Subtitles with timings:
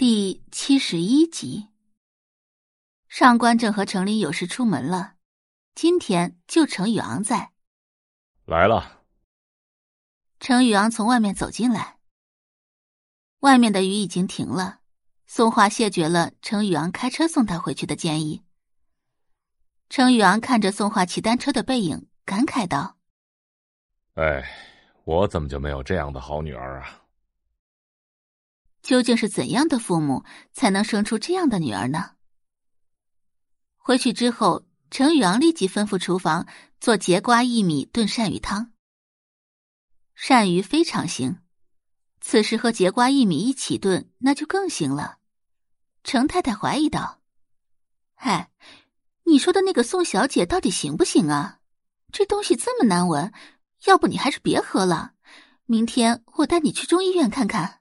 [0.00, 1.68] 第七十一集，
[3.06, 5.16] 上官正和程琳有事出门了，
[5.74, 7.52] 今天就程宇昂在。
[8.46, 9.02] 来了。
[10.38, 11.98] 程宇昂从外面走进来，
[13.40, 14.80] 外面的雨已经停了。
[15.26, 18.42] 宋华谢绝了程宇昂开车送他回去的建议。
[19.90, 22.96] 程宇昂看着宋华骑单车的背影，感慨道
[24.16, 24.50] ：“哎，
[25.04, 26.96] 我怎么就没有这样的好女儿啊？”
[28.82, 32.12] 究竟是怎样的父母才能生出这样的女儿呢？
[33.76, 36.46] 回去之后，程宇昂立即吩咐厨房
[36.80, 38.72] 做节瓜薏米炖鳝鱼汤。
[40.16, 41.38] 鳝鱼非常腥，
[42.20, 45.18] 此时和节瓜薏米一起炖，那就更腥了。
[46.04, 47.20] 程太太怀疑道
[48.14, 48.50] ：“嗨，
[49.24, 51.60] 你说的那个宋小姐到底行不行啊？
[52.12, 53.32] 这东西这么难闻，
[53.86, 55.12] 要不你还是别喝了。
[55.64, 57.79] 明天我带你去中医院看看。”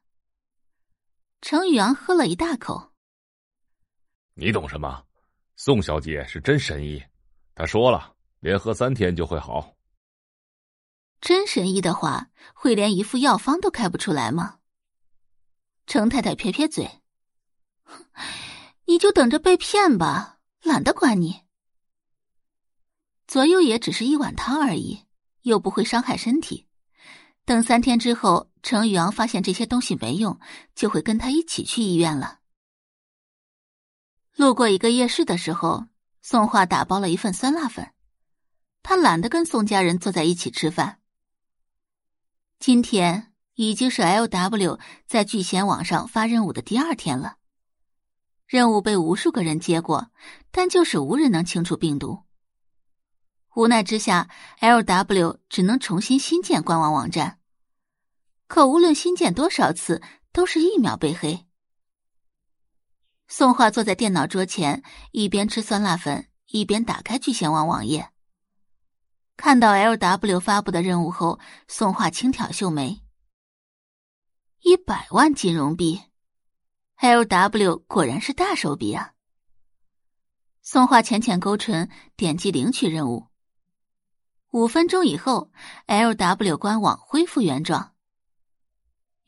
[1.41, 2.91] 程宇昂喝了一大口。
[4.33, 5.05] 你懂什么？
[5.55, 7.01] 宋小姐是真神医，
[7.55, 9.75] 她说了，连喝三天就会好。
[11.21, 14.59] 真神医的话，会连一副药方都开不出来吗？
[15.87, 17.01] 程太太撇撇嘴
[18.85, 21.43] ：“你就等着被骗吧，懒得管你。
[23.27, 25.05] 左右也只是一碗汤而已，
[25.41, 26.67] 又不会伤害身体。
[27.45, 30.39] 等三天之后。”程宇昂发现这些东西没用，
[30.75, 32.39] 就会跟他一起去医院了。
[34.35, 35.85] 路过一个夜市的时候，
[36.21, 37.91] 宋画打包了一份酸辣粉，
[38.83, 40.99] 他懒得跟宋家人坐在一起吃饭。
[42.59, 47.37] 今天已经是 L W 在聚贤网上发任务的第二天了，
[48.45, 50.11] 任务被无数个人接过，
[50.51, 52.23] 但就是无人能清除病毒。
[53.55, 57.38] 无奈之下，L W 只能重新新建官网网站。
[58.49, 60.01] 可无论新建多少次，
[60.33, 61.45] 都是一秒被黑。
[63.27, 68.09] 宋画坐在电脑桌前，一边吃酸辣粉，一边打开聚贤网网页。
[69.37, 73.03] 看到 L W 发布的任务后，宋画轻挑秀眉。
[74.61, 76.01] 一百万金融币
[76.95, 79.13] ，L W 果然是大手笔啊！
[80.63, 83.27] 宋画浅浅勾唇，点击领取任务。
[84.49, 85.51] 五分钟以后
[85.85, 87.93] ，L W 官网恢复原状。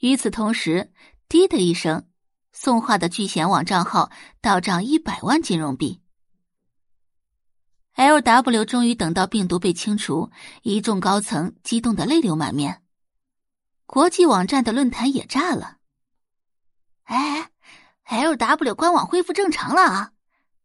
[0.01, 0.91] 与此同时，
[1.29, 2.07] 滴的一声，
[2.51, 6.01] 宋画的聚贤网账号到账一百万金融币。
[7.93, 10.31] L W 终于等到病毒被清除，
[10.63, 12.81] 一众高层激动的泪流满面。
[13.85, 15.77] 国际网站的论坛也炸了。
[17.03, 17.51] 哎
[18.05, 20.13] ，L W 官网恢复正常了啊！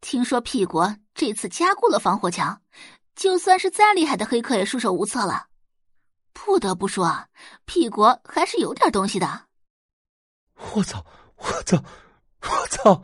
[0.01, 2.63] 听说 P 国这次加固了防火墙，
[3.15, 5.49] 就算是再厉害的黑客也束手无策了。
[6.47, 7.27] 不得不说
[7.65, 9.47] 屁国还是有点东西的。
[10.55, 11.05] 我操！
[11.39, 11.83] 我操！
[12.41, 13.03] 我操！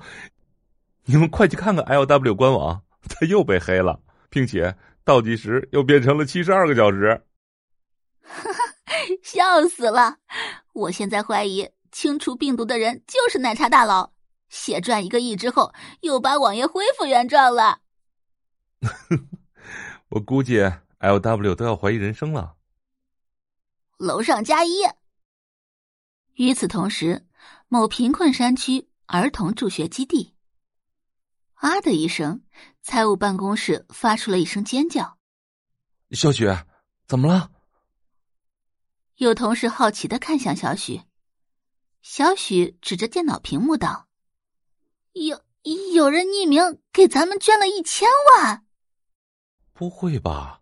[1.06, 7.20] 你们快去看看 L W 官网，它又被黑了，并且倒计时又变成了七十二个小时。
[8.22, 8.60] 哈哈，
[9.24, 10.18] 笑死了！
[10.72, 14.12] 我现在怀疑清除病毒的人就是奶茶大佬，
[14.50, 17.80] 血赚一个亿之后又把网页恢复原状了。
[20.10, 20.60] 我估计
[20.98, 22.54] L W 都要怀疑人生了。
[24.02, 24.80] 楼上加一。
[26.34, 27.24] 与此同时，
[27.68, 30.34] 某贫困山区儿童助学基地，
[31.54, 32.42] 啊的一声，
[32.82, 35.18] 财务办公室发出了一声尖叫。
[36.10, 36.48] 小许，
[37.06, 37.52] 怎么了？
[39.18, 41.02] 有同事好奇的看向小许，
[42.00, 44.08] 小许指着电脑屏幕道
[45.14, 45.44] ：“有
[45.94, 48.66] 有人匿名给咱们捐了一千万。”
[49.72, 50.60] 不会吧？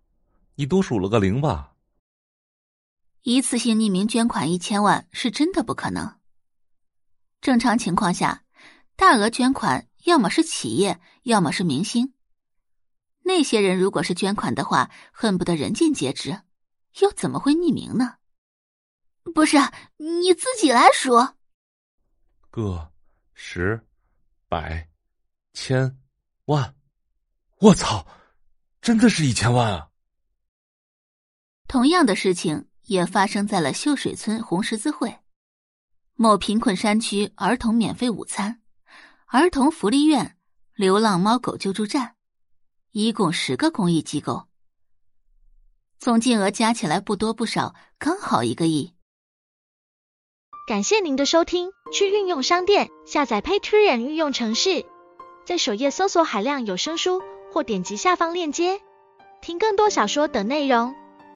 [0.56, 1.69] 你多数了个零吧？
[3.22, 6.18] 一次性匿名捐款一千万是真的不可能。
[7.42, 8.44] 正常情况下，
[8.96, 12.14] 大额捐款要么是企业，要么是明星。
[13.22, 16.40] 那些人如果是捐款的话，恨不得人尽皆知，
[17.00, 18.16] 又怎么会匿名呢？
[19.34, 19.58] 不是
[19.98, 21.12] 你自己来数，
[22.50, 22.90] 个、
[23.34, 23.86] 十、
[24.48, 24.88] 百、
[25.52, 25.98] 千、
[26.46, 26.74] 万，
[27.58, 28.06] 我操，
[28.80, 29.90] 真的是一千万啊！
[31.68, 32.69] 同样的事情。
[32.90, 35.16] 也发生在了秀水村红十字会、
[36.16, 38.60] 某贫困山区儿童免费午餐、
[39.26, 40.36] 儿童福利院、
[40.74, 42.16] 流浪猫狗救助站，
[42.90, 44.48] 一共十个公益机构，
[46.00, 48.92] 总金额加起来不多不少，刚好一个亿。
[50.66, 54.84] 感谢您的收听，去运用商店下载 Patreon 运用城市，
[55.46, 57.22] 在首页搜索海量有声书，
[57.52, 58.80] 或点击下方链接
[59.40, 60.92] 听更多小说等内容。